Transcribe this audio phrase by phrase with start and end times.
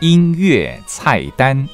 [0.00, 1.66] 音乐菜单，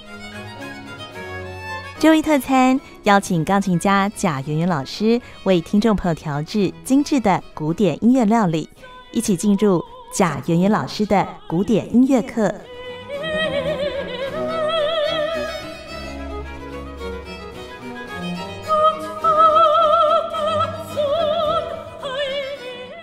[1.98, 8.68] 周一特餐，邀请钢琴家贾圆圆老师为听众朋友调制精致的古典音乐料理，
[9.12, 9.84] 一起进入
[10.14, 12.54] 贾圆圆老师的古典音乐课。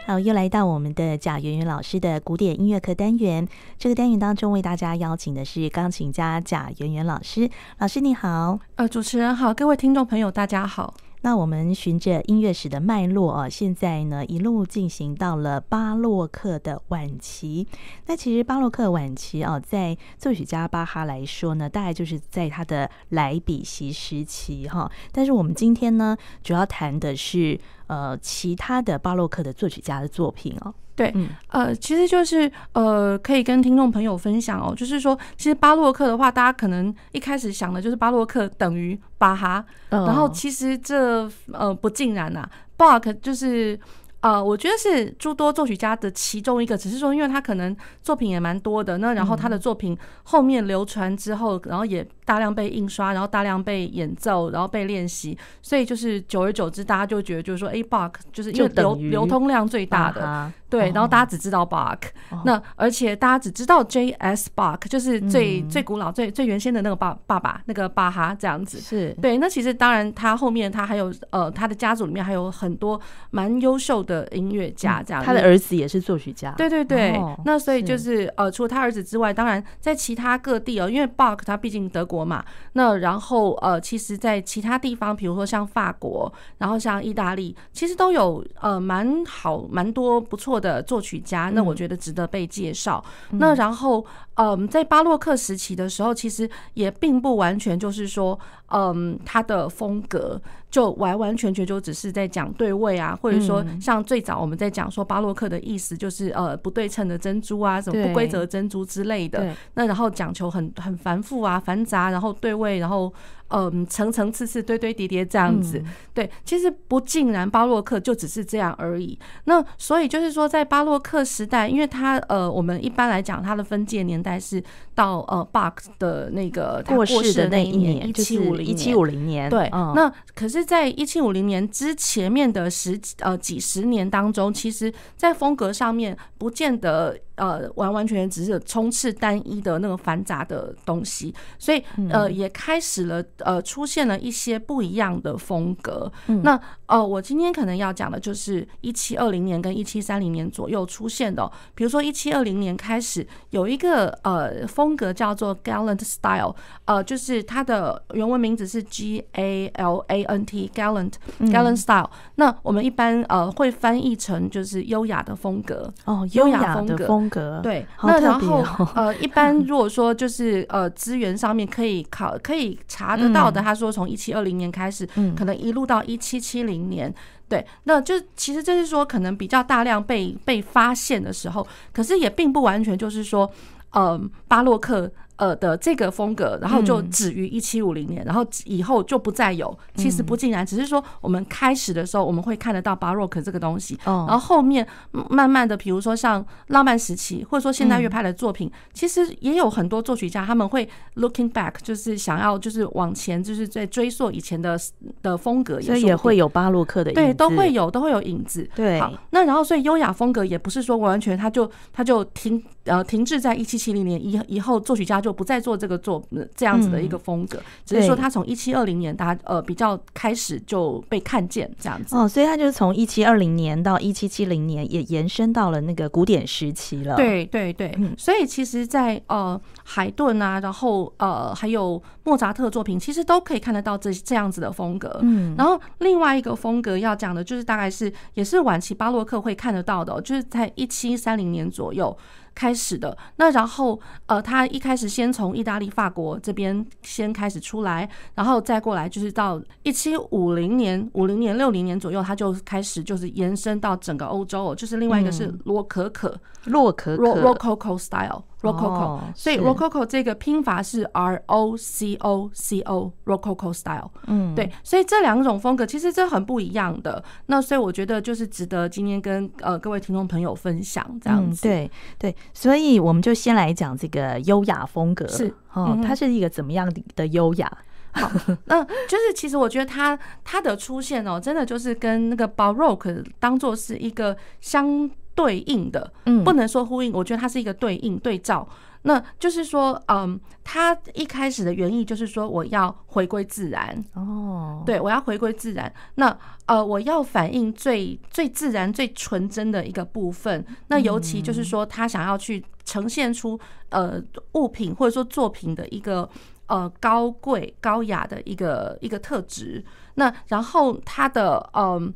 [0.09, 3.47] 好，又来到我们的贾圆圆老师的古典音乐课单元。
[3.77, 7.47] 这个单元当中，为大家邀请的是钢琴家贾圆圆老师。
[7.77, 10.95] 老师你好，呃，主持人好，各位听众朋友大家好。
[11.21, 17.67] 那我们循着音乐史的脉络啊，现在呢一路进行到了巴洛克的晚期。
[18.05, 24.89] 那其实巴洛克晚期啊，在作曲家巴哈来说呢，大概就是在他的莱比锡时期哈。
[25.11, 30.73] 但是我们今天呢，主要谈的是呃其他的巴洛克的作曲家的作品哦。
[30.99, 31.13] 对，
[31.47, 43.79] 呃，其实就是呃，可以跟听众朋友分享哦，就是说，其实巴洛克的话，大家可能一开始想的就是巴洛克等于巴哈，然后其实这呃不尽然呐，巴克就是。
[44.21, 61.99] 呃，我觉得是诸多作曲家的其中一个，只是说，因为他可能作品也蛮多的，那然后他的作品后面流传之后，然后也大量被印刷，然后大量被演奏，然后被练习，所以就是久而久之，大家就觉得就是说，哎，Bach 就是因为流流通量最大的，对，然后大家只知道 Bach，
[62.45, 64.49] 那而且大家只知道 J.S.
[64.55, 69.37] Bach，就是最最古老、最最原先的那个爸爸爸那个巴哈这样子，是对。
[69.37, 72.97] 那其实当然，他后面他还有呃，他的家族里面还有很多
[73.31, 74.29] 蛮优秀的。
[74.29, 76.51] 音乐家这样，他的儿子也是作曲家。
[76.51, 93.03] 对对对，那所以就是呃，除了他儿子之外，当然在其他各地哦，因为 Bach 他毕竟德国嘛，那然后呃，其实在其他地方，比如说像法国，然后像意大利，其实都有呃蛮好蛮多不错的作曲家，那我觉得值得被介绍。
[93.31, 94.05] 那然后
[94.41, 98.39] 嗯，在巴洛克时期的时候，其实也并不完全就是说。
[98.71, 100.39] 嗯，他的风格
[100.69, 109.55] 就完完全全就只是在讲对位啊，或者说像最早我们在讲说巴洛克的意思就是呃不对称的珍珠啊，什么不规则珍珠之类的。
[109.73, 113.11] 那然后讲求很很繁复啊、繁杂，然后对位，然后。
[113.51, 115.83] 嗯，层层次次、堆堆叠叠这样子，
[116.13, 119.17] 对，其实不尽然，巴洛克就只是这样而已。
[119.45, 124.61] 那所以就是说，在巴洛克时代，因为它呃，我们一般来讲，它的分界年代是
[124.93, 129.49] 到呃巴克的那个过世的那一年，一七五零一七五零年。
[129.49, 137.17] 对，那可是，在一七五零年之前面的十呃几十年当中，其实在风格上面不见得。
[137.39, 146.11] 呃，完完全全只是充斥单一的那个繁杂的东西，所以呃，也开始了呃，出现了一些不一样的风格。
[146.43, 156.53] 那呃，我今天可能要讲的就是一七二零年跟一七三零年左右出现的，比如说一七二零年开始有一个呃风格叫做 Gallant Style，
[156.85, 162.09] 呃，就是它的原文名字是 G A L A N T Gallant Galant Style。
[162.35, 167.28] 那我们一般呃会翻译成就是优雅的风格哦，优雅风格。
[167.61, 168.63] 对，那然后
[168.95, 177.13] 呃，一般 如果说就是呃，资源上面可以考可以查得到的，他说从一七二零年开始，可能一路到一七七零年，
[177.47, 183.49] 对，那就其实就是说可能比较大量被被发现的时候，可是也并不完全就是说，
[183.91, 185.11] 呃，巴洛克。
[185.39, 189.75] 呃的这个风格，然后就止于一七五零年，然后以后就不再有。
[189.95, 204.77] 其实不尽然，只是说我们开始的时候我们会看得到巴洛克这个东西，然后后面慢慢的，比如说像浪漫时期，或者说现代乐派的作品，其实也有很多作曲家他们会 looking back，就是想要就是往前，就是在追溯以前的
[205.21, 208.69] 的风格，所以也会有巴洛克的影子，对，都会有都会有影子。
[208.75, 215.28] 对，好，那然后所以优雅风格也不是说完全它就它就停呃停滞在一七七零年以以后，作曲家就。
[215.29, 216.19] 就不再做这个做
[216.55, 227.15] 这样子的一个风格，只是说他从一七二零年，他呃比较开始就被看见这样子哦，所以他就是从一七二零年到一七七零年，也延伸到了那个古典时期了。
[227.15, 235.19] 对对对，所以其实，在呃海顿啊，然后呃还有莫扎特作品，其实都可以看得到这这样子的风格。
[235.21, 242.17] 嗯，然后另外一个风格要讲的，就是大概是也是晚期巴洛克会看得到的，就是在一七三零年左右。
[242.59, 258.43] 开始的那，然后呃，他一开始先从意大利、法国这边先开始出来，然后再过来就是到一七五零年、五零年、六零年左右，他就开始就是延伸到整个欧洲，就是另外一个是洛可可、洛可可、Rococo style。
[258.61, 264.11] Rococo，所以 Rococo 这个拼法是 R O C O C O Rococo style。
[264.27, 267.23] 嗯，对，所以这两种风格其实这很不一样的。
[267.45, 271.61] 那所以我觉得就是值得今天跟呃各位听众朋友分享这样子。
[271.61, 275.27] 对对，所以我们就先来讲这个优雅风格。
[275.27, 277.71] 是哦，它是一个怎么样的优雅？
[278.11, 278.29] 好，
[278.65, 285.07] 那就是其实我觉得它它的出现哦，真的就是跟那个 Baroque 当做是一个相
[285.39, 288.67] 对应的，嗯，不能说呼应，我觉得它是一个对应对照。
[289.03, 295.89] 那就是说，嗯，他一开始的原意就是说，我要回归自然哦，对，我要回归自然。
[296.15, 300.65] 那呃，我要反映最最自然、最纯真的一个部分。
[300.87, 303.57] 那尤其就是说，他想要去呈现出
[303.87, 304.21] 呃
[304.55, 306.29] 物品或者说作品的一个。
[306.69, 309.83] 呃，高贵高雅的一个一个特质。
[310.13, 312.13] 那然后他的嗯呃，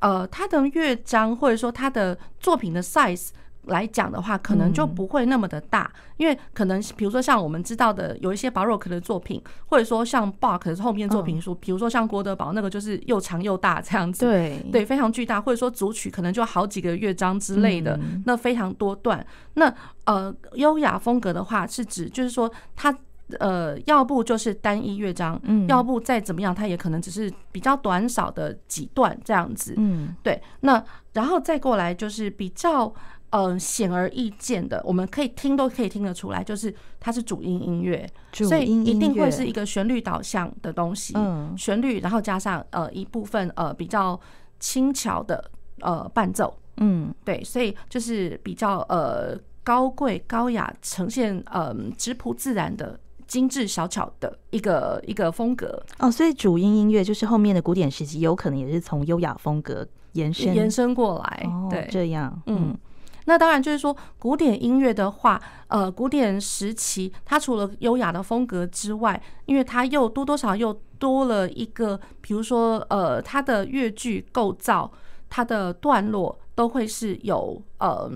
[0.00, 3.30] 呃，他的乐章或者说他的作品的 size
[3.64, 19.26] 来讲的话，可能就不会那么的大，因为可能比如说像我们知道的有一些 Baroque 的作品，或者说像 Bach 后面作品书，比如说像郭德堡那个就是又长又大这样子，对对，非常巨大，或者说组曲可能就好几个乐章之类的，那非常多段。
[19.54, 22.96] 那呃，优雅风格的话，是指就是说它。
[23.40, 30.40] 呃，要不就是单一乐章，嗯，要不再怎么样，它也可能只是比较短少的几段这样子，嗯，对。
[30.60, 30.82] 那
[31.12, 32.94] 然后再过来就是比较
[33.30, 44.18] 呃显而易见的，我们可以听都可以听得出来，就是它是主音音乐，所以一定会是一个旋律导向的东西，嗯，旋律，然后加上呃一部分呃比较
[44.60, 45.50] 轻巧的
[45.80, 52.96] 呃伴奏，嗯，对，所以就是比较呃高贵高雅，呈现呃质朴自然的。
[53.26, 61.42] 精致小巧的一个一个风格哦，所以主音音乐就是后面的古典时期，有可能也是从优雅风格延伸延伸过来。
[61.68, 62.76] 对，哦，这样，嗯，
[63.24, 74.90] 那当然就是说，古典音乐的话，呃，古典时期它除了优雅的风格之外，因为它又多多少又多了一个，比如说，呃，它的乐句构造，
[75.28, 78.10] 它的段落都会是有呃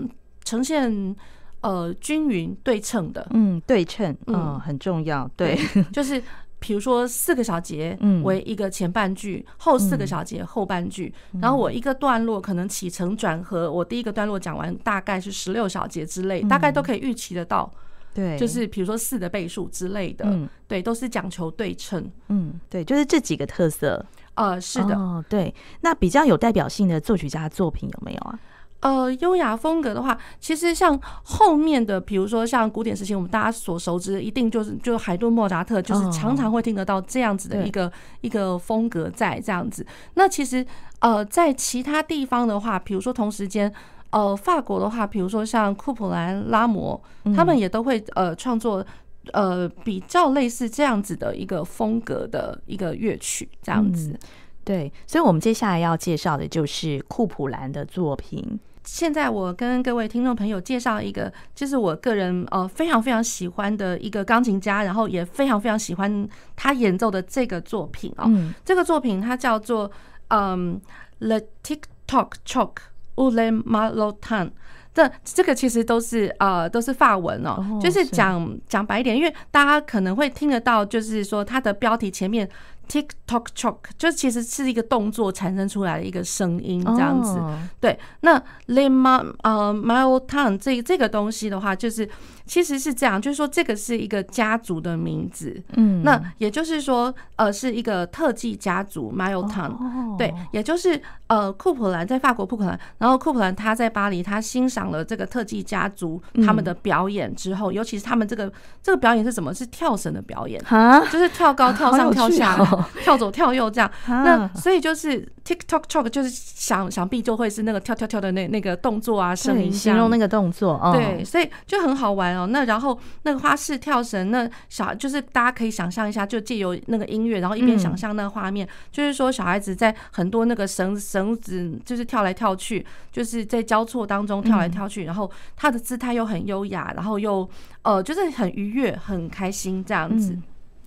[0.45, 1.15] 呈现。
[1.61, 5.55] 呃，均匀对称的，嗯，对称，嗯，很重要，对，
[5.93, 6.21] 就是
[6.57, 17.71] 比如说四个小节，嗯，为一个前半句，后四个小节后半句，然后我一个段落可能起承转合，我第一个段落讲完大概是十六小节之类，大概都可以预期得到，
[18.13, 20.25] 对，就是比如说四的倍数之类的，
[20.67, 24.03] 对，都是讲求对称，嗯，对，就是这几个特色，
[24.33, 28.39] 呃，是的，哦，对，那比较有代表性的作曲家作品有没有啊？
[28.81, 37.91] 呃，优雅风格的话，其实像后面的，比如说像古典时期，我们大家所熟知的，一定就是就海顿、莫扎特，就是常常会听得到这样子的一个
[38.21, 39.85] 一个风格在这样子。
[40.15, 40.65] 那其实
[40.99, 43.71] 呃，在其他地方的话，比如说同时间，
[44.09, 46.99] 呃，法国的话，比如说像库普兰、拉摩，
[47.35, 48.83] 他们也都会呃创作
[49.31, 54.19] 呃比较类似这样子的一个风格的一个乐曲这样子。
[54.63, 58.59] 对，所以我们接下来要介绍的就是库普兰的作品。
[58.83, 68.27] 现在我跟各位听众朋友介绍一个，就是我个人呃非常非常喜欢的一个钢琴家，然后也非常非常喜欢他演奏的这个作品啊。
[68.65, 69.89] 这个作品它叫做
[70.29, 70.81] 嗯
[71.19, 72.71] ，The TikTok Choc
[73.15, 74.51] ou Le Malottant。
[74.93, 82.49] 这这个其实都是呃都是法文哦，就是讲讲白一点，因为大家可能会听得到，就是说它的标题前面。
[82.89, 87.39] Tick tock chock，就其实是一个动作产生出来的一个声音，这样子。
[87.79, 92.09] 对，那 Le Ma 呃 Malottant 这这个东西的话，就是
[92.45, 95.63] 其实是这样，就是说这个是一个家族的名字。
[95.77, 100.17] 嗯，那也就是说，呃，是一个特技家族 Malottant。
[100.17, 108.51] 对，也就是呃库普兰在法国库普兰，然后库普兰他在巴黎，他欣赏了这个特技家族他们的表演之后，尤其是他们这个
[108.83, 109.53] 这个表演是什么？
[109.53, 110.61] 是跳绳的表演，
[111.09, 112.57] 就是跳高、跳上、跳下。
[113.03, 122.47] 跳左跳右这样，那所以就是 chock，就是想想必就会是那个跳跳跳的那那个动作啊，声音形容那个动作，对，所以就很好玩哦。
[122.47, 137.47] 那然后那个花式跳绳，那小就是大家可以想象一下，就借由那个音乐，然后一边想象那个画面，就是说小孩子在很多那个绳绳子就是跳来跳去，就是在交错当中跳来跳去，然后他的姿态又很优雅，然后又
[137.81, 140.37] 呃就是很愉悦、很开心这样子。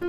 [0.00, 0.06] 好，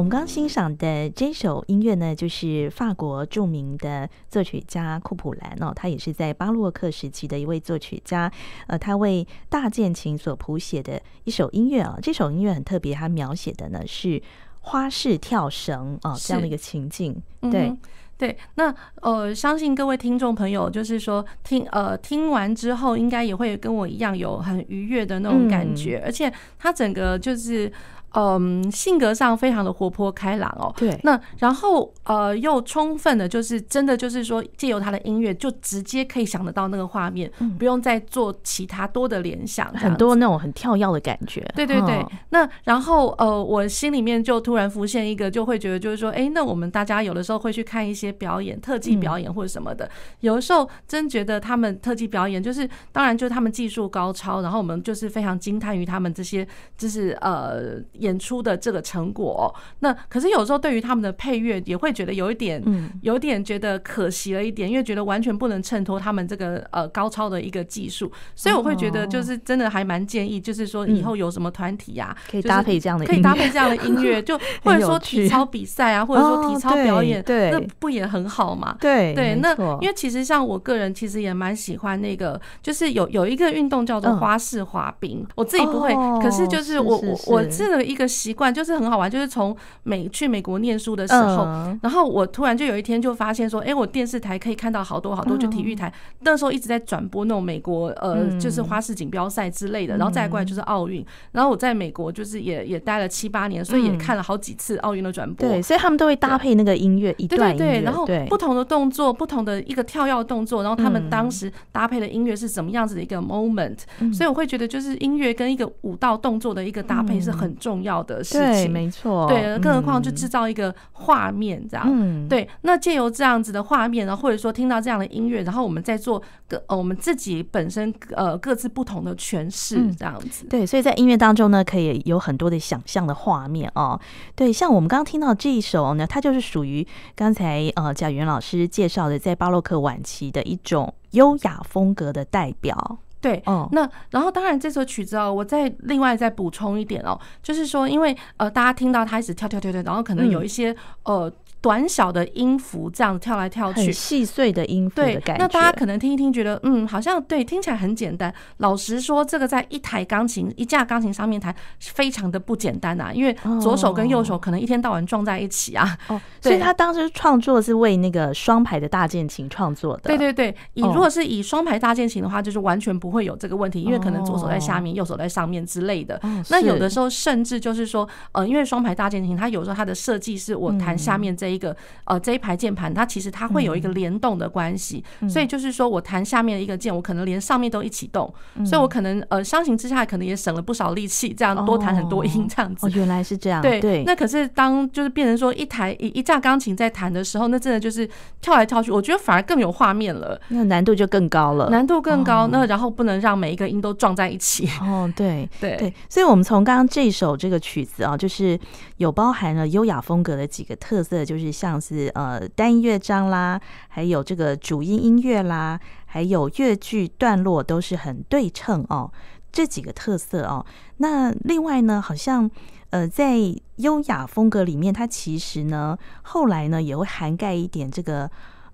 [0.00, 8.32] 我们刚刚欣赏的这首音乐呢，就是法国著名的作曲家库普兰哦，他也是在巴洛克时期的一位作曲家。
[8.66, 14.22] 呃，他为大键琴所谱写的一首音乐啊，这首音乐很特别，他描写的呢是
[14.60, 17.22] 花式跳绳啊这样的一个情境。
[17.42, 17.78] 对、嗯、
[18.16, 27.70] 对，那呃，相信各位听众朋友，就是说听呃听完之后，应该也会跟我一样有很愉悦的那种感觉，嗯、而且它整个就是。
[28.14, 30.72] 嗯，性格上非常的活泼开朗哦。
[30.76, 30.98] 对。
[31.04, 39.72] 那然后呃，又充分的，就是真的就是说，借由他的音乐，就直接可以想得到那个画面，嗯、不用再做其他多的联想。
[39.74, 41.40] 很多那种很跳跃的感觉。
[41.54, 41.96] 对对对。
[41.96, 49.90] 哦、那然后呃，我心里面就突然浮现一个，就会觉得就是说，哎，那我们大家有的时候会去看一些表演，特技表演或者什么的，嗯、
[50.20, 56.44] 有的时候真觉得他们特技表演，就是当然就是他们技术高超，然后我们就是非常惊叹于他们这些，
[56.76, 57.78] 就是呃。
[58.00, 62.62] 演出的这个成果，那可是有时候对于他们的配乐也会觉得有一点，
[63.02, 78.76] 有点觉得可惜了一点，因为觉得完全不能衬托他们这个呃高超的一个技术，所以我会觉得就是真的还蛮建议，就是说以后有什么团体呀，可以搭配这样的，可以搭配这样的音乐， 就或者说体操比赛啊，或者说体操表演，对，那不也很好嘛？
[78.80, 88.34] 对对，那因为其实像我个人其实也蛮喜欢那个，就是有有一个运动叫做花式滑冰，我自己不会，可是就是我我我这个一个习。
[88.40, 91.44] 惯就是很好玩，就是从美去美国念书的时候，
[91.82, 95.92] 然后我突然就有一天就发现说，哎，我电视台可以看到好多好多，就体育台。
[96.20, 105.46] 那时候一直在转播那种美国呃，就是花式锦标赛之类的，然后再过来就是奥运，然后我在美国就是也也待了七八年，所以也看了好几次奥运的转播。
[105.46, 113.76] 对，所以他们都会搭配那个音乐一段音乐，对，然后不同的动作，不同的一个跳跃动作，然后他们当时搭配的音乐是什么样子的一个 moment，
[114.14, 118.22] 所以我会觉得就是音乐跟一个舞蹈动作的一个搭配是很重要的。
[118.24, 119.26] 对，没错。
[119.28, 121.86] 对，更何况就制造一个画面这样。
[121.88, 122.48] 嗯，对。
[122.62, 130.46] 那借由这样子的画面，然后或者说听到这样的音乐，然后我们再做各呃我们自己本身呃各自不同的诠释这样子。
[130.46, 133.98] 对，所以在音乐当中呢，可以有很多的想象的画面哦。
[134.34, 142.98] 对，像我们刚刚听到这一首呢，它就是属于刚才呃贾云老师介绍的，在巴洛克晚期的一种优雅风格的代表。
[143.20, 150.74] 对，哦，那然后当然这首曲子哦，我再另外再补充一点哦，就是说，因为呃，大家听到他一直跳跳跳跳，然后可能有一些
[151.04, 151.32] 呃。
[151.60, 155.44] 短小的音符这样跳来跳去，细碎的音符的感觉。
[155.44, 158.32] 那大家可能听一听，觉得嗯，好像对，听起来很简单。
[158.58, 163.10] 老实说，这个在一台钢琴、一架钢琴上面弹，非常的不简单呐。
[163.12, 165.96] 因为左手跟右手可能一天到晚撞在一起啊。
[166.08, 170.02] 哦， 所以他当时创作是为那个双排的大键琴创作的。
[170.04, 176.18] 对对对，以如果是以双排大键琴的话，就是完全不会有这个问题，因为可能左手在下面，右手在上面之类的。
[176.48, 182.20] 那有的时候甚至就是说，呃，因为双排大键琴，它有时候它的设计是我弹下面这一个呃。
[182.20, 192.86] 这一排键盘，它其实它会有一个联动的关系，嗯、所以就是说我弹下面的一个键，我可能连上面都一起动，嗯、所以我可能呃相形之下可能也省了不少力气，这样多弹很多音这样子。
[192.86, 193.62] 哦，原来是这样。
[193.62, 194.04] 对对。
[194.04, 198.06] 那可是当就是变成说一台一一架钢琴在弹的时候，那真的就是
[198.42, 202.44] 跳来跳去，我觉得反而更有画面了，那难度就更高了，难度更高。
[202.44, 204.68] 哦、那然后不能让每一个音都撞在一起。
[204.82, 205.94] 哦，对 对对。
[206.10, 208.58] 所以我们从刚刚这首这个曲子啊，就是
[208.98, 212.80] 有包含了优雅风格的几个特色，就是就是像是呃单音。
[212.82, 219.10] 乐章啦，还有这个主音音乐啦，还有乐句段落都是很对称哦，
[219.52, 220.64] 这几个特色哦。
[220.96, 222.50] 那另外呢，好像
[222.90, 223.36] 呃，在
[223.76, 228.30] 优雅风格里面，它其实呢，后来呢也会涵盖一点这个。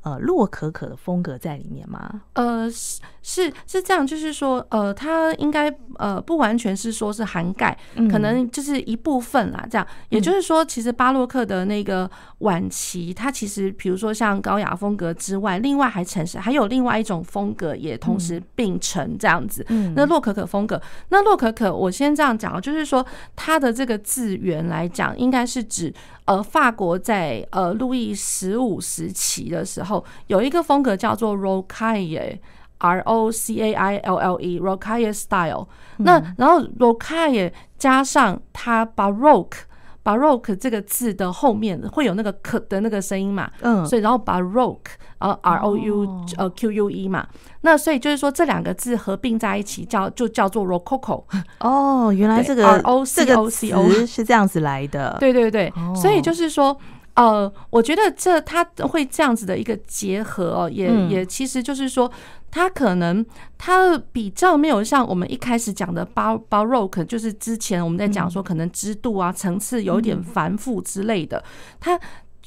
[0.07, 2.23] 呃，洛可可的风格在里面吗？
[2.35, 7.77] 呃，是是是这样，就是说，呃，它应该呃不完全是说是涵盖，
[8.09, 9.67] 可能就是一部分啦。
[9.69, 12.09] 这样，也就是说，其实巴洛克的那个
[12.39, 19.67] 晚期，它其实比如说像高雅风格之外，另外还呈现还有另外一种风格也同时并成这样子。
[19.97, 25.93] 那洛可可风格，那洛可可，我先这样讲，就是说它的这个字源来讲，应该是指。
[26.27, 29.96] 呃，法国在呃路易十五时期的时候，
[30.27, 35.67] 有一个风格叫做 Rocaille，R O C A I L L E Rocaille style。
[35.99, 43.51] 那然后 Rocaille 加上它 Baroque，Baroque 这个字的后面会有那个可的那个声音嘛？
[43.61, 43.85] 嗯。
[43.87, 44.79] 所以然后 Baroque，
[45.19, 47.27] 呃 R O U，呃 Q U E 嘛。
[47.63, 51.25] 那所以就是说这两个字合并在一起叫就叫做 Rococo。
[51.61, 55.17] 哦，原来这个 R O C O C O 是这样子来的。
[55.19, 56.77] 对对对，所以就是说。
[57.17, 62.11] 呃，我觉得这他会这样子的一个结合哦，也也其实就是说，
[62.51, 63.25] 他可能
[63.59, 71.43] 他比较没有像我们一开始讲的巴巴洛克，就是之前我们在讲说可能制度啊层次有点繁复之类的，
[71.81, 71.99] 他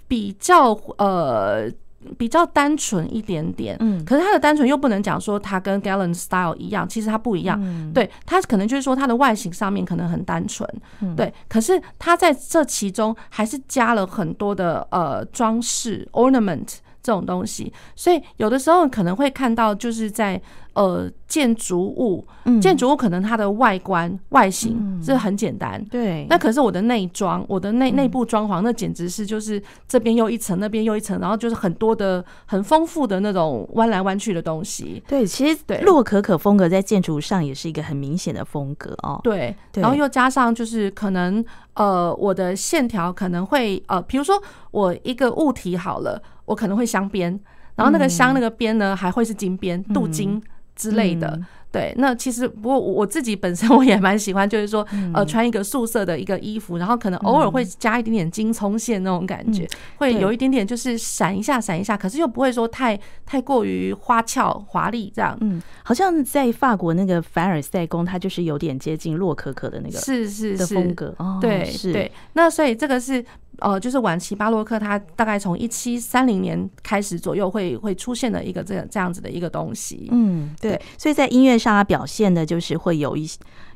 [0.07, 1.69] 比较呃。
[2.17, 10.67] 比较单纯一点点，嗯，可是它的单纯又不能讲说它跟 Gallant Style 一样，其实它不一样，嗯、对，它可能就是说它的外形上面可能很单纯，
[11.01, 20.41] 嗯、对，可是它在这其中还是加了很多的呃装饰 ornament 这种东西，所以有的时候可能会看到就是在。
[20.73, 22.25] 呃，建筑物，
[22.61, 26.25] 建筑物可能它的外观外形是很简单，对。
[26.29, 35.03] 那可是我的内装，我的内内部装潢，那简直是就是这边又一层，那边又一层，然后就是很多的很丰富的那种弯来弯去的东西。
[35.05, 39.19] 对，其实对洛可可风格在建筑上也是一个很明显的风格哦。
[39.21, 47.39] 对，然后又加上就是可能呃，我的线条可能会呃，比如说我一个物体好了，我可能会镶边，
[47.75, 50.41] 然后那个镶那个边呢还会是金边镀金。
[50.79, 65.37] 之类的，嗯、对，那其实不过我自己本身 我也蛮喜欢，就是说，嗯、呃，穿一个素色的一个衣服，然后可能偶尔会加一点点金葱线那种感觉，嗯、会有一点点就是闪一下闪一下，可是又不会说太太过于花俏华丽这样。
[65.41, 72.09] 嗯，好像在法国那个凡尔赛宫，它就是有点接近洛可可的那个是是的风格，哦对，是对。
[72.31, 73.25] 那所以这个是。
[73.61, 80.07] 呃，就是晚期巴洛克，它大概从一七三零年开始左右会会出现的一个这这样子的一个东西。
[80.11, 80.79] 嗯，对。
[80.97, 83.29] 所以在音乐上，它表现的就是会有一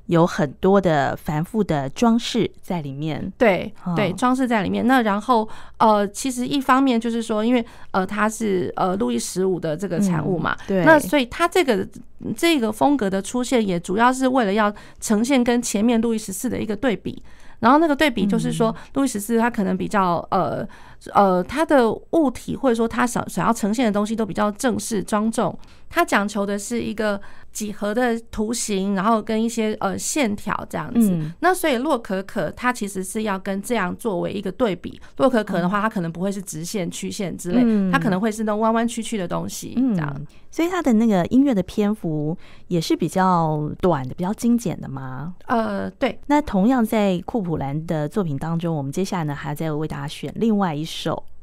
[0.07, 3.31] 有很多的繁复的装饰在里面。
[3.37, 4.85] 对对，装饰在里面。
[4.85, 10.83] 那然后呃，其实一方面就是说，因为呃，它是呃路易十五的这个产物嘛，对。
[10.83, 11.87] 那所以它这个
[12.35, 17.21] 这个风格的出现，也主要是为了要呈现跟前面路易十四的一个对比。
[17.63, 20.67] 然后那个对比就是说，路易十四他可能比较呃
[21.13, 25.57] 呃，它的物体或者说它想想要呈现的东西都比较正式庄重，
[25.89, 27.19] 它讲求的是一个
[27.51, 31.19] 几何的图形，然后跟一些呃线条这样子。
[31.41, 34.99] 那所以洛可可它其实是要跟这样作为一个对比。
[35.17, 40.21] 洛可可的话，它可能不会是直线曲线之类，它可能会是那种弯弯曲曲的东西这样。
[40.49, 42.37] 所以它的那个音乐的篇幅
[42.67, 45.33] 也是比较短的，比较精简的吗？
[45.47, 46.19] 呃，对。
[46.27, 50.92] 那同样在库普兰的作品当中，我们接下来呢还要再为大家选另外一首。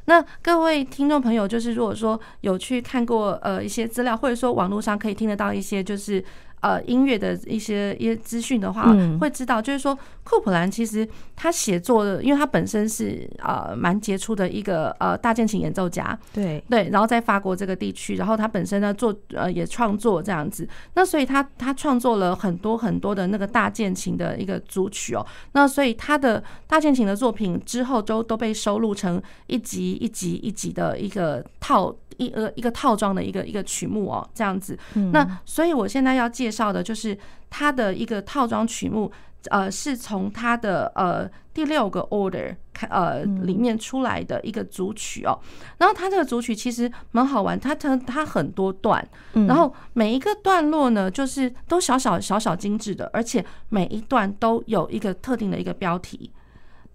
[0.07, 6.25] 那各位听众朋友，就是如果说有去看过呃一些资料，或者说网络上可以听得到一些就是。
[6.61, 16.63] 呃，音乐的一些一些资讯的话，会知道，就是说库普兰其实他写作的，因为他本身是呃蛮杰出的一个呃大键琴演奏家，对。
[16.69, 31.97] 对，然后在法国这个地区，然后他本身呢做呃也创作这样子，那所以他他创作了很多很多的那个大键琴的一个组曲哦，那所以他的大键琴的作品之后都都被收录成一集一集一集的一个套。
[32.21, 34.79] 一呃一个套装的一个一个曲目哦，这样子。
[35.11, 37.17] 那所以我现在要介绍的就是
[37.49, 39.11] 它的一个套装曲目，
[39.49, 45.41] 呃，是从它的呃第六个 order 开呃里面出来的一个组曲哦。
[45.79, 49.03] 然后它这个组曲其实蛮好玩，它它它很多段，
[49.49, 56.31] 然后每一个段落呢，就是都小小小小精致的，而且每一段都有一个特定的一个标题。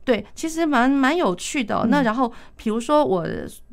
[0.03, 1.87] 对，其实蛮蛮有趣的哦。
[1.89, 3.25] 那然后比如说我。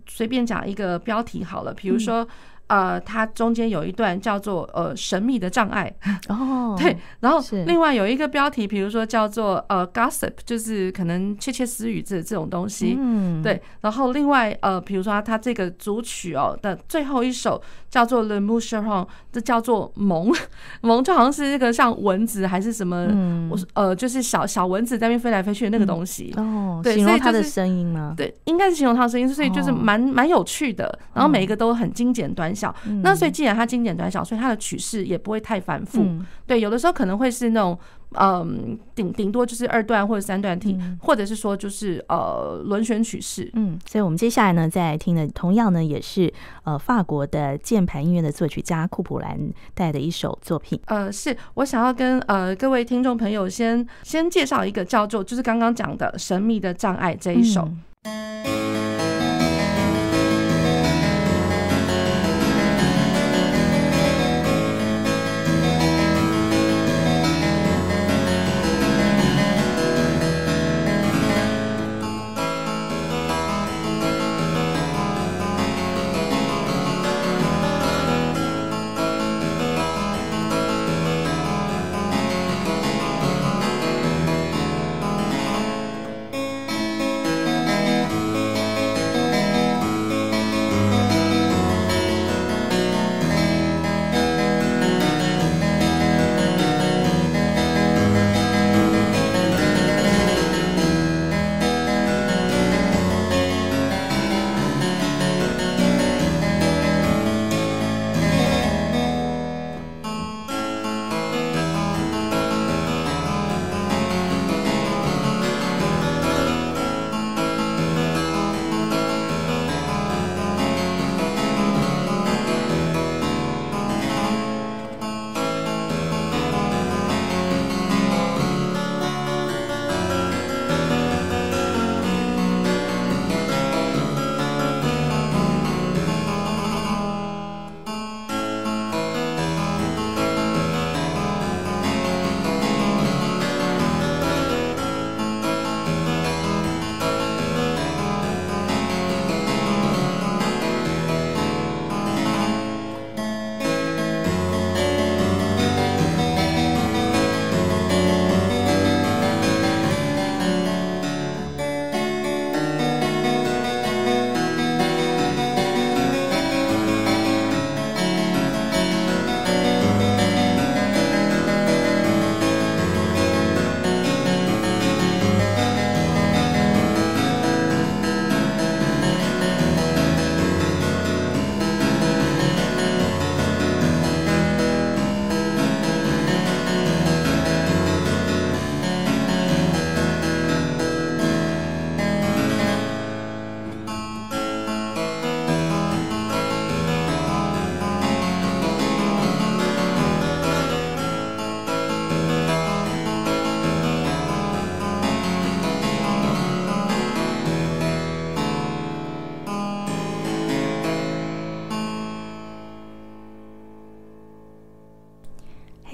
[0.06, 2.26] 随便讲一个标题好了，比如说。
[2.72, 5.94] 呃，它中间有一段叫做呃神秘的障碍。
[6.28, 20.32] 哦， 对，然后另外有一个标题，比如说叫做呃 gossip，就是可能窃窃私语这这种东西，嗯，对，然后另外呃，比如说它这个主曲哦的最后一首叫做 The Moucheron，这叫做萌。
[20.80, 23.06] 萌，就好像是那个像蚊子还是什么，
[23.50, 26.32] 我呃就是小小蚊子在那边飞来飞去的那个东西。
[26.38, 28.14] 哦，对，形容它的声音吗？
[28.16, 32.61] 对，应该是形容它的声音，所以就是蛮蛮有趣的，然后每一个都很精简短小。
[33.02, 36.02] 那所以既然它精简短小，所以它的曲式也不会太繁复。
[36.02, 37.78] 嗯、对，有的时候可能会是那种，
[38.12, 43.50] 嗯，顶顶多就是二段或者三段听，嗯、或者是说就是呃轮旋曲式。
[43.54, 46.32] 嗯，所以我们接下来呢，再来听的同样呢也是
[46.64, 49.38] 呃法国的键盘音乐的作曲家库普兰
[49.74, 50.80] 带的一首作品。
[50.86, 57.68] 呃，是我想要跟呃各位听众朋友先先介绍一个叫做就是刚刚讲的神秘的障碍这一首。
[58.04, 59.21] 嗯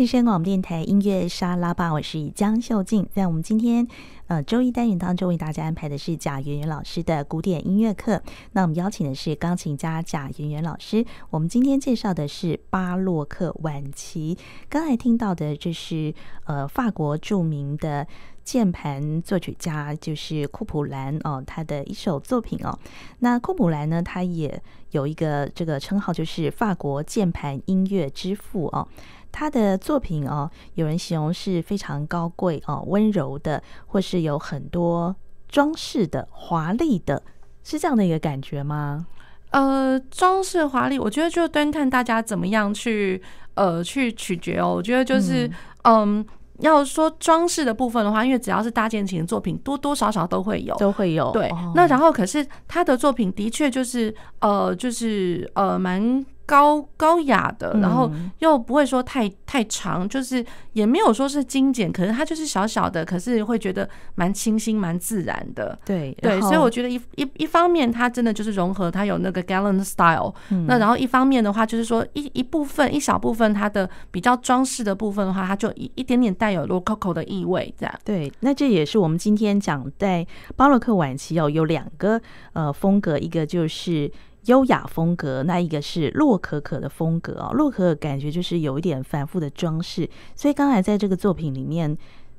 [0.08, 3.06] 声广播电台音乐沙拉吧，我是江秀静。
[3.12, 3.86] 在我们今天
[4.26, 8.22] 呃周一单元当中，为大家安排的是贾圆圆老师的古典音乐课。
[8.52, 11.04] 那我们邀请的是钢琴家贾圆圆老师。
[11.28, 14.38] 我们今天介绍的是巴洛克晚期。
[14.70, 16.14] 刚才听到的就是
[16.46, 18.06] 呃法国著名的
[18.42, 22.78] 键盘作曲家，就是库普兰哦，他的一首作品哦。
[23.18, 28.88] 那库普兰呢，他也有一个这个称号，就是法国键盘音乐之父哦。
[29.30, 35.14] 他的作品哦，有人形容是非常高贵哦，温柔的，或是有很多
[35.48, 37.22] 装饰的、华丽的，
[37.62, 39.06] 是这样的一个感觉吗？
[39.50, 43.22] 呃，装饰华丽，我觉得就端看大家怎么样去
[43.54, 44.74] 呃去取决哦。
[44.74, 45.46] 我觉得就是
[45.84, 46.26] 嗯，嗯，
[46.58, 51.30] 要说装饰的部分的话，因为只要是大建琴的作品，多多少少都会有，都会有。
[51.32, 56.24] 对，哦、那然后可是他的作品的确就是呃，就是呃蛮。
[56.48, 65.78] 高高雅的，然后又不会说太太长，就是也没有说是精简，可是它就是小小的，可是会觉得蛮清新、蛮自然的。
[65.84, 70.34] 对对，所以我觉得一一一方面，它真的就是融合，它有那个 gallant style。
[70.66, 77.94] 那然后一方面的话，就是说一一部分一小部分它的比较装饰的部分的话，它就一一点点带有洛可可的意味，这样。
[78.02, 82.18] 对，那这也是我们今天讲在巴洛克晚期哦，有两个
[82.54, 84.10] 呃风格，一个就是。
[84.48, 91.96] 优雅风格，那一个是洛可可的风格哦，洛可可感觉就是有一点繁复的装饰，所以刚才在这个作品里面，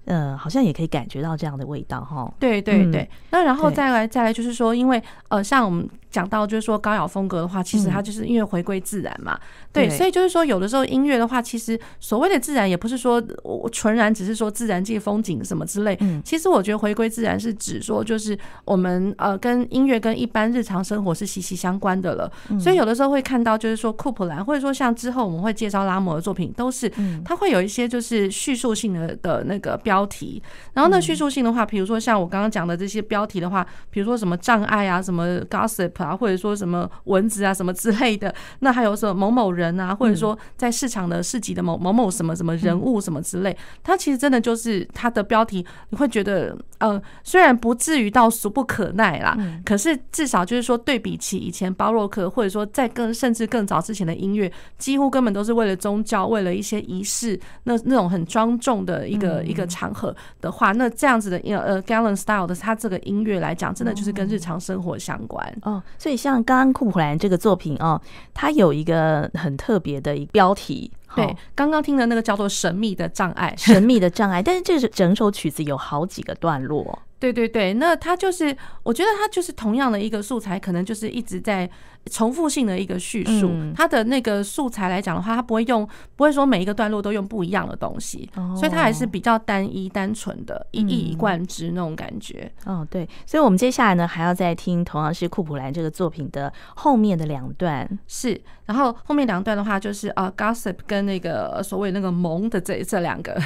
[0.10, 2.30] 呃，好像也可以感觉到这样的味道哈。
[2.38, 5.90] 对对对，那然后再来再来就是说，因为呃，像我们。
[6.10, 9.40] 讲到就是说高雅风格的话，其实它就是因为回归自然嘛，
[9.72, 15.96] 对，所以就是说有的时候音乐的话，其实所谓的自然也不是说我纯然只是说自然界风景什么之类，
[16.26, 26.92] 其实我觉得回归自然是指说就是我们呃跟音乐跟一般日常生活是息息相关的了，所以有的时候会看到就是说库普兰或者说像之后我们会介绍拉摩的作品，都是
[27.24, 30.42] 它会有一些就是叙述性的的那个标题，
[30.74, 35.90] 然后那叙述性的话，比如说像我刚刚讲的这些标题的话，比如说什么障碍啊，什么 gossip。
[36.00, 65.82] 啊，或者说什么蚊子啊，什么之类的，那还有什么某某人啊，或者说在市场的市集的某某某什么什么人物什么之类，它其实真的就是它的标题，你会觉得，呃，虽然不至于到俗不可耐啦，可是至少就是说对比起以前巴洛克，或者说在更甚至更早之前的音乐，几乎根本都是为了宗教，为了一些仪式，那那种很庄重的一个一个场合的话，那这样子的呃 galant style 的它这个音乐来讲，真的就是跟日常生活相关哦。
[65.98, 68.00] 所以，像刚刚库普兰这个作品哦，
[68.34, 70.92] 它有一个很特别的一个标题。
[71.16, 74.44] 对，刚刚听的那个叫做《神秘的障碍》，神秘的障碍。
[74.44, 77.00] 但是，这是整首曲子有好几个段落。
[77.20, 81.70] 对对对，那他就是，我觉得他就是同样的一个素材，可能就是一直在
[82.10, 83.52] 重复性的一个叙述。
[83.76, 92.50] 他的那个素材来讲的话，他不会用，不会说每一个段落都用不一样的东西，所以它还是比较单一、单纯的，一以贯之那种感觉。
[92.64, 97.86] 哦，对，所以我们接下来呢，还要再听同样是库普兰这个作品的后面的两段。
[98.08, 103.38] 是，然后后面两段的话，就是呃，gossip 跟那个所谓那个萌的这这两个。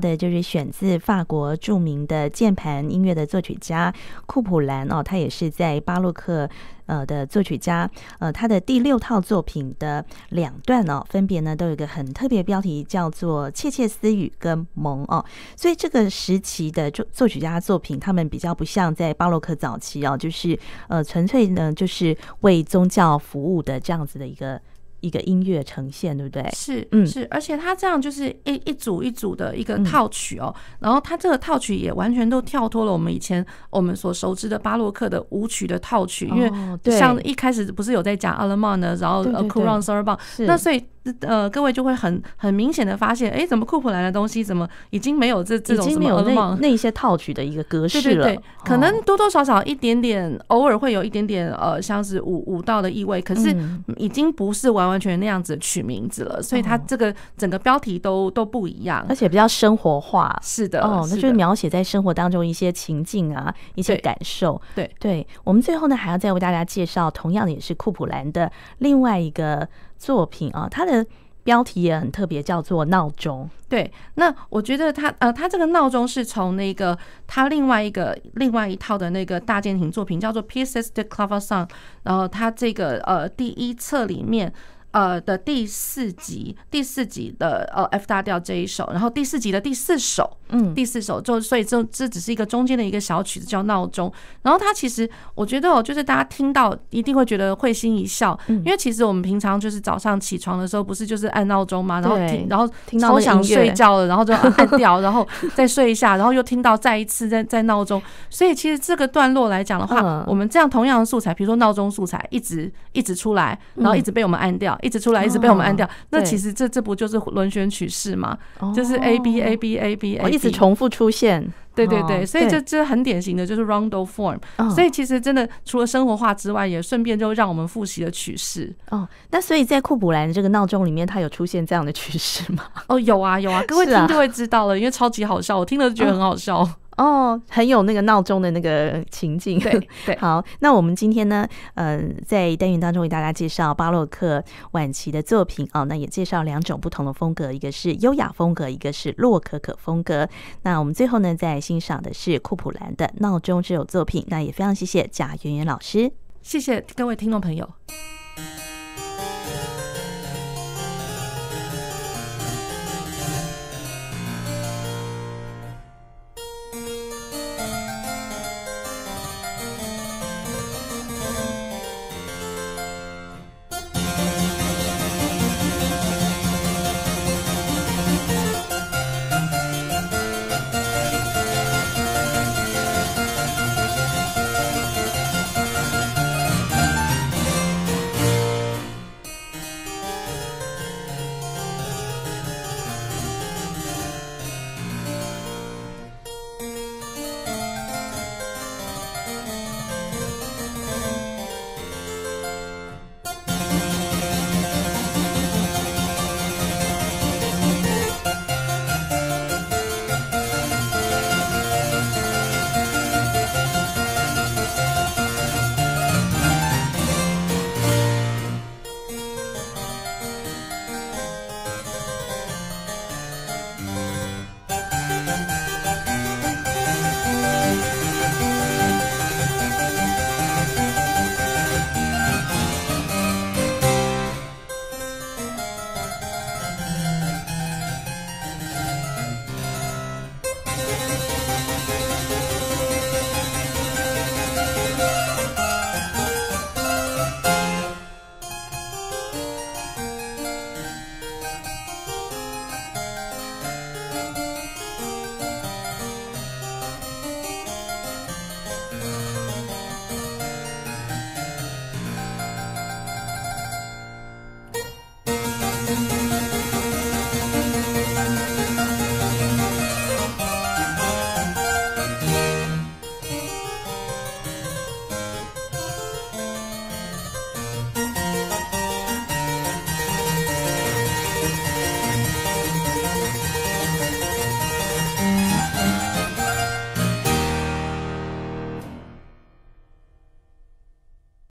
[0.00, 3.94] 的就是选自法国著名的键盘音乐的作曲家
[4.26, 6.48] 库普兰哦，他也是在巴洛克
[6.86, 15.24] 呃的作曲家，呃，他的第六套作品的两段哦，分别呢都有一个很特别标题，叫做《窃窃私语》跟《萌》哦，
[15.56, 24.60] 所以这个时期的作作曲家作品，他们比较不像在巴洛克早期哦，就是呃纯粹呢就是为宗教服务的这样子的一个。
[25.00, 26.48] 一个音乐呈现，对不对？
[26.52, 40.82] 是，嗯，是，而且它这样就是一一组一组的一个套曲哦，嗯、然后它这个套曲也完全都跳脱了我们以前我们所熟知的巴洛克的舞曲的套曲，哦、因为像一开始不是有在讲阿勒曼呢，然后呃，Courant Sarabande，那所以。
[41.22, 48.24] 呃，各位就会很很明显的发现，哎，怎么库普兰的东西怎么已经没有这这种什么有那那一些套曲的一个格式了？
[48.24, 53.54] 对对对，可能多多少少一点点，偶尔会有一点点呃，像是舞舞蹈的意味，可是
[53.96, 60.38] 已经不是完完全全那样子取名字了，所以它这个整个标题都都不一样，而且比较生活化。
[60.42, 64.60] 是的，哦，那就是描写在生活当中一些情境啊，一些感受。
[64.74, 69.66] 对对，我们最后呢还要再为大家介绍，同样的也是库普兰的另外一个
[70.00, 71.06] 作品啊，它的。
[71.42, 73.48] 标题也很特别，叫做闹钟。
[73.66, 76.96] 对，那我觉得它呃，它这个闹钟是从那个
[77.26, 81.66] 它另外一个另外一套的那个大键琴作品叫做《Pieces de Clavecin》，
[82.02, 84.52] 然后它这个呃第一册里面。
[84.92, 94.12] 呃的第四集，第四集的呃 F 大调这一首，然后第四集的第四首，嗯，第四首就所以这这只是一个中间的一个小曲子叫闹钟，
[94.42, 102.68] 然后它其实我觉得哦，就是大家听到一定会觉得会心一笑，因为其实我们平常就是早上起床的时候不是就是按闹钟嘛，然后听然后
[102.98, 114.76] 超想睡觉了，然后就按掉，然后再睡一下，然后又听到再一次在在闹钟，所以其实这个段落来讲的话，我们这样同样的素材，比如说闹钟素材一直一直出来，然后一直被我们按掉。
[114.82, 115.86] 一直出来，一直被我们按掉。
[115.86, 118.36] 哦、那其实这这不就是轮旋曲式吗？
[118.58, 121.52] 哦、就是 A B A B A B A 一直重复出现。
[121.72, 124.36] 对对对，所以这这很典型的就是 rondo form。
[124.58, 128.74] 哦、所以其实真的除了生活化之外，也顺便就让我们复习了曲式。
[128.90, 132.64] 哦，那所以在库普兰的这个闹钟里面，它有出现这样的曲式吗？
[132.88, 136.68] 哦，有啊有啊，各位听就会知道了，啊、因为超级好笑，我听了就觉得很好笑。
[137.00, 139.58] 哦哦，很有那个闹钟的那个情境。
[139.58, 144.42] 对 对，好，那我们今天呢，呃，在单元当中为大家介绍巴洛克
[144.72, 150.28] 晚期的作品哦，那也介绍两种不同的风格，一个是优雅风格，一个是洛可可风格。
[150.62, 154.24] 那我们最后呢，在欣赏的是库普兰的《闹钟》这首作品。
[154.28, 156.10] 那也非常谢谢贾圆圆老师，
[156.42, 157.68] 谢谢各位听众朋友。